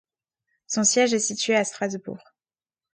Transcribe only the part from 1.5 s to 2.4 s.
à Strasbourg.